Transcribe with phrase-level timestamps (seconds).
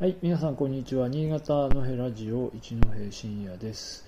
[0.00, 1.10] はい、皆さんこんにちは。
[1.10, 4.06] 新潟のへラジオ一戸深夜です。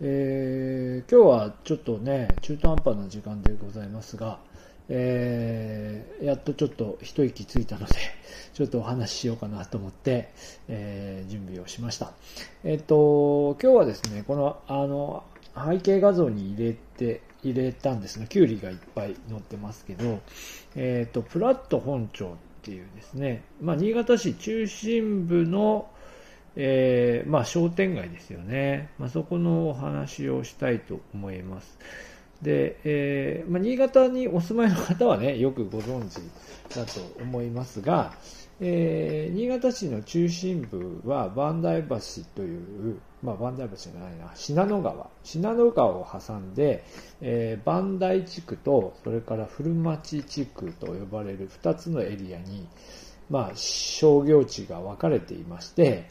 [0.00, 4.38] えー、今日はちょっとね、中途半端な時間でございますが、
[4.88, 7.94] えー、やっとちょっと一息ついたので、
[8.54, 10.28] ちょっとお話ししようかなと思って、
[10.68, 12.12] えー準備をしました。
[12.62, 15.24] えっ、と、今日はですね、この、あの、
[15.56, 20.20] 背景画像に入れて、入れたんですが、キュウリがいっぱい載ってますけど、
[20.76, 25.88] えっ、と、プラット本町っていうですね、まあ、新潟市中心部の、
[26.56, 28.90] えーまあ、商店街ですよね。
[28.98, 31.78] まあ、そこのお話をしたいと思います。
[32.42, 36.18] で、えーま、新潟にお住まいの方はね、よくご存知
[36.74, 38.12] だと思いますが、
[38.60, 42.56] えー新潟市の中心部は磐梯橋とい
[42.90, 46.84] う、まあ、磐梯橋じゃないな、信濃川、信濃川を挟んで、
[47.20, 52.68] えー磐梯地区と、それから古町地区と呼ばれる2つのエリアに、
[53.28, 56.08] まあ、商業地が分かれていまして、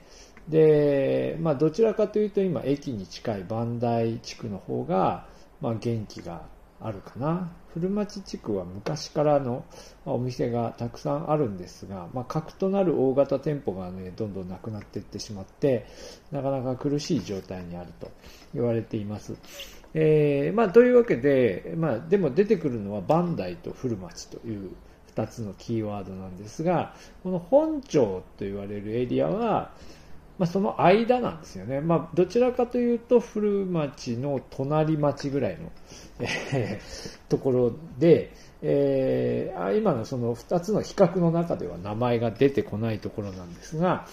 [0.50, 5.26] で、まあ、どちらかというと今、駅に近い磐梯地区の方が、
[5.62, 6.41] まあ、元気が
[6.86, 7.52] あるかな。
[7.74, 9.66] 古町地区は昔からの
[10.05, 15.88] お店がたくさんあるんですが、まあ、核となる大型店舗がね、どんどんなくなっていってしまって、
[16.32, 18.12] なかなか苦しい状態にあると
[18.54, 19.36] 言われています。
[19.94, 24.72] えーまあ、というわけで、まあ、でも出てくるのはバンダイと古町という
[25.16, 29.72] 2つのキーワードなんですが、この本町と言われるエリアは、
[30.38, 31.80] まあ、その間なんですよね。
[31.80, 35.72] まあ、どちらかというと古町の隣町ぐらいの、
[37.30, 44.08] ところで、えー今のその2つの比較の中では名前が出てこないところなんですが、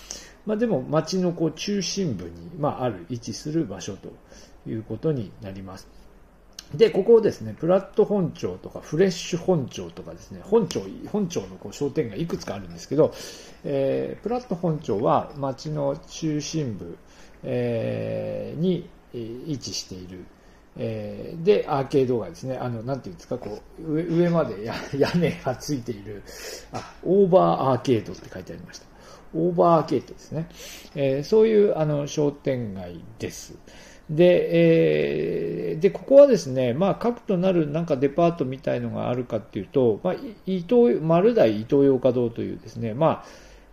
[0.47, 4.12] まあ、でも町のこう中心部に、まあ、ある位置する場所と
[4.67, 5.89] いうことになります。
[6.75, 13.12] で、ここをですね、プラット本町とかフレッシュ本町とかですね、本町、本町のこう商店がいくつかあるんですけど、
[13.65, 16.97] えープラット本町は町の中心部、
[17.43, 20.25] えーに位置している、
[20.77, 26.22] えーで、アーケードがですね、あの、なんていうんですか、こう、上上までや 屋根がついている、
[26.72, 28.87] あ、オーバーアーケードって書いてありました。
[29.34, 30.49] オーバーアーケードですね。
[30.94, 33.55] えーそういうあの商店街です。
[34.17, 40.15] で、えーで、ここはですね、まあ、核となるなんかデパートみたいのがあるかっていうと、まあ、
[40.47, 43.25] イトー、丸大イトーヨーカドーというですね、まあ、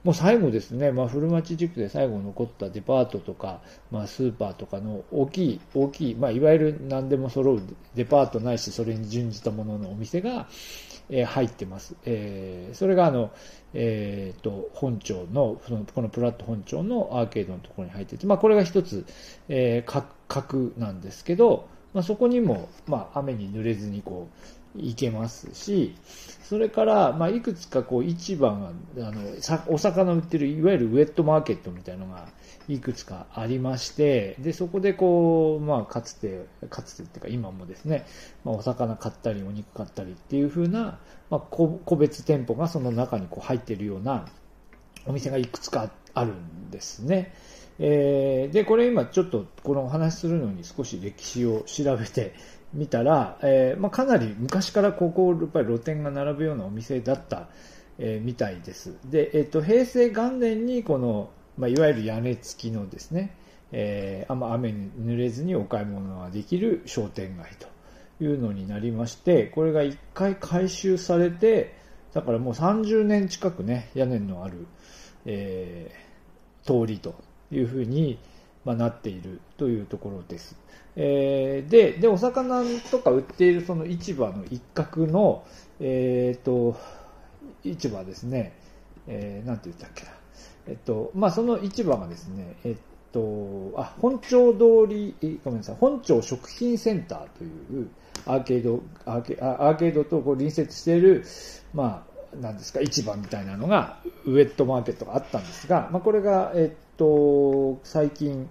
[0.03, 3.59] もう最後ですね、まあ、古町地区で最後残ったデパートとか、
[3.91, 7.61] まあ、スーパーとかの大きい、大きい、まあ、いわゆる何でも揃う
[7.95, 10.47] デパートないし、それに準じたもののお店が、
[11.09, 11.95] えー入ってます。
[12.05, 13.31] えーそれがあの、
[13.73, 19.05] えーと、本町の、そのこのプラット本町のアーケードのところに入ってて、まあ、これが一つ、
[19.49, 25.95] えー、角なんですけど、まあ、そこにも、まあ、雨に濡れずにこう、行けますし、
[26.43, 28.51] それから、まあ、いくつかこう市場
[28.95, 32.27] が、あの、さお魚売ってる、いわゆるウェットマーケットみたいなのが
[32.67, 38.05] いくつかありまして、で、そこでこう、まあ、かつて、かつてっていうか今もですね、
[38.43, 44.27] まあ、お魚買ったり、お肉買ったりっていう風な、まあ、個別店舗がその中にこう入ってるような
[45.05, 47.33] お店がいくつかあるんですね。
[47.79, 52.33] えーで、これ今ちょっとこのお話しするのに少し歴史を調べて
[52.73, 57.47] みたら、えーまあ、かなり昔からここ、やっぱり露店が並ぶようなお店だった、
[57.97, 58.97] えーみたいです。
[59.05, 63.35] で、えっ、と、平成元年にこの、まあ、いわゆる屋根付きのですね、
[63.71, 67.67] えーあんま雨に濡れずにお買い物ができる商店街と
[68.23, 71.77] いうのになりまして、これが一回改修されて、
[72.13, 74.67] だからもう30年近くね、屋根のある、
[75.25, 76.09] えー
[76.69, 77.15] 通りと
[77.51, 78.19] いうふうに、
[78.65, 80.55] まあ、なっているというところです。
[80.95, 85.45] えーで、で、お魚とか売っているその市場の一角の、
[85.79, 86.77] えっ、と、
[87.63, 88.53] 市場ですね、
[89.07, 90.11] えーなんて言ったっけな。
[90.67, 92.75] えっと、まあ、その市場がですね、えっ
[93.11, 97.89] と、あ、本町通り、ごめんなさい、本町食品センターという
[98.25, 101.25] アーケード、アーケアーケードとこう隣接している、
[101.73, 108.49] まあ、なんですか、市場みたいなのが、ウェットマーケットがあったんですが、まあ、これが、えっと、最近、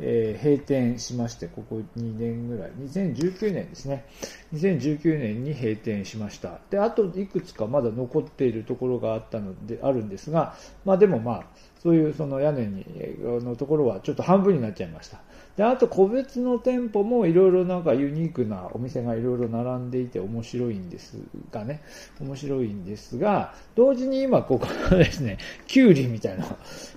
[0.00, 4.06] えー閉店しまして、ここ2年ぐらい、2019年ですね。
[4.54, 6.60] 2019年に閉店しました。
[6.70, 10.54] で、あといくつかまだ残っているところがあったので、あるんですが、
[10.84, 11.46] まあでもまあ、
[11.82, 12.84] そういうその屋根に、
[13.44, 15.20] のところはちょっと半分になっちゃいました。
[15.56, 21.18] で、あと個別の店舗もいろいろなんかユニークなお店がいろいろ並んでいて面白いんです
[21.50, 21.82] がね、
[22.20, 26.44] 面白いんですが、同時に今ここはですね、キュウリみたいな、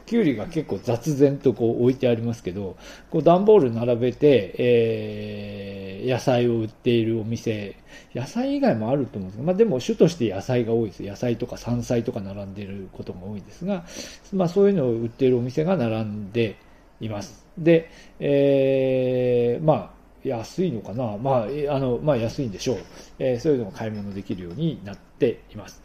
[0.06, 2.75] きゅうりが結構雑然とこう置いてありますけど、
[3.10, 7.77] こう段ボール並べて、えー、野菜を売っているお店、
[8.13, 11.04] 野菜以外もあると思うんですが、まあでも主として野菜が多いです。
[11.04, 13.86] 野菜とか山菜とか並んでいることが多いんですが、
[14.34, 16.56] まあそういうのを売っているお店が並んで
[17.00, 17.45] います。
[17.57, 17.89] で、
[18.19, 19.91] えー、まあ、
[20.23, 22.77] 安いのかなまあ、あの、まあ安いんでしょう。
[23.19, 25.83] えー、そういうのが買い物できるようになってています。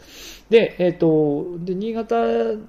[0.49, 2.17] で、えっ、ー、と、で、新潟、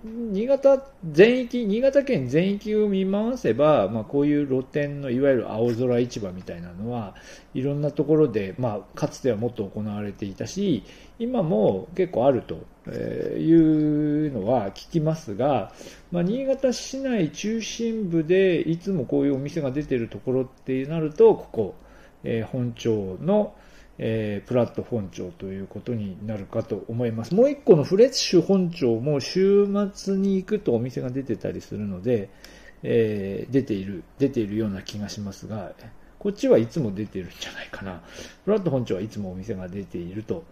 [0.04, 7.16] 新潟全域、新潟県全域を見回せば、まあこういう露店のいわゆる青空市場みたいなのは、
[7.54, 10.84] いろんなところで、まあかつてはもっと行われていたし、
[11.20, 12.56] 今も結構あると
[12.92, 15.72] いうのは聞きますが、
[16.12, 21.76] まあ、新潟市内中心部でいつもこういうお店が出てるところってなると、ここ、
[22.24, 23.56] えー、本町の、
[24.00, 27.34] えー、プラット本町ということになるかと思います。
[27.34, 32.30] もう一個のフレッシュ本町も週末に行くとお店が出てたりするので、
[32.84, 35.74] えー、出ている、出ているような気がしますが、
[36.20, 38.02] こっちはいつも出てるんじゃないかな。
[38.46, 40.44] プラット本町はいつもお店が出ていると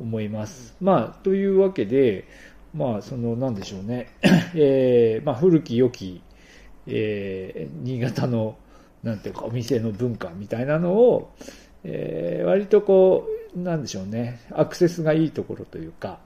[0.00, 0.74] 思います。
[0.80, 2.26] まあ、というわけで、
[2.74, 4.08] まあ、その、なんでしょうね。
[4.54, 6.22] えー、まあ、古き良き、
[6.86, 8.56] えー、新潟の、
[9.02, 11.32] なんていうか、お店の文化みたいなのを、
[11.90, 14.40] えー、割とこう、なんでしょうね。
[14.52, 16.18] アクセスがいいところというか、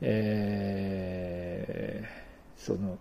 [0.00, 2.98] えー、その、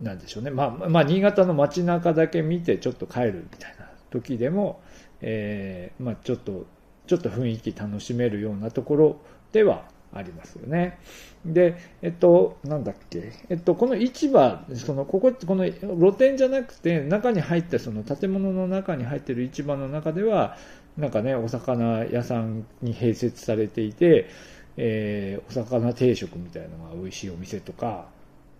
[0.00, 0.50] なんでしょうね。
[0.50, 4.80] まあ、まあ、新潟の街中だけ見てちょっと帰るみたいな時でも、
[5.20, 6.66] えー、まあ、ちょっと
[7.06, 9.16] ちょっと雰囲気楽しめるようなところ
[9.52, 10.98] ではありますよね。
[11.44, 20.56] で、えっと、なんだっけ、えっと、この市場、その、ここ、この露店じゃなくて、中に入ったその建物の中に入ってる市場の中では、
[20.96, 24.28] なんかね、お魚屋さんに併設されていて、
[24.76, 28.06] えー、お魚定食みたいなのが美味しいお店とか、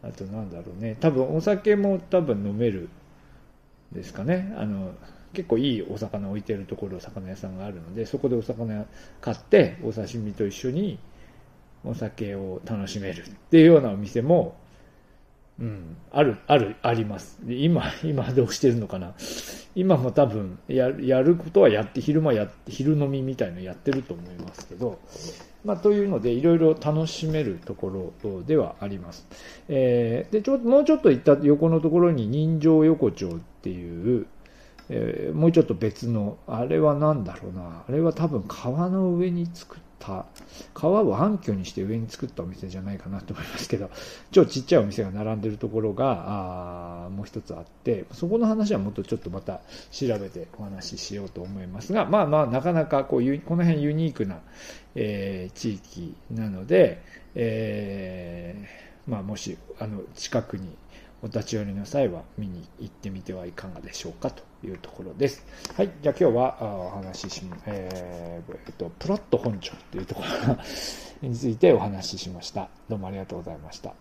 [0.03, 2.89] あとなんだろうね、多分お酒も多分飲める
[3.93, 4.53] ですかね。
[4.57, 4.93] あの、
[5.33, 8.85] 結構いいお魚置いてるところ、魚屋さんがあるので、そこでお魚
[9.21, 10.99] 買って、お刺身と一緒に
[11.85, 14.57] お酒を楽しめるっていうようなお店も、
[15.59, 17.39] うん、ある、ある、あります。
[17.47, 19.15] 今、今どうしてるのかな。
[19.77, 24.99] 今も多分や、やることはやって、昼間やって、昼飲みみたいのやってると思いますけど、
[25.65, 29.27] まあ、というので、いろいろ楽しめるところではあります。
[29.69, 34.27] えー、で、ちょ、もうちょっと行った横のところに人情横丁っていう、
[34.89, 37.85] えー、もうちょっと別の、あれは何だろうな。
[37.89, 40.27] あれは多分川の上に作った、
[40.75, 43.91] 川を暗渠にして上に作ったお店じゃないかなと思いますけど、
[44.31, 49.61] 超ちっちゃいお店が並んでるところが、あもう一つあって、そこの話はもっとちょっとまた
[49.91, 54.41] 調べてお話ししようと思いますが、まあまあなかなかこう、この辺ユニークな、
[54.95, 57.03] えー、地域なので、
[57.35, 60.77] えー、まあもし、あの、近くに
[61.25, 65.43] お立ち寄りの際は見に行ってみてはいかがでしょうかというところです。
[65.75, 65.91] はい。
[66.03, 70.59] じゃあ今日はお話しし、えー、えっと、プラット本庁というところ
[71.27, 72.69] についてお話ししました。
[72.91, 73.95] どうもありがとうございました。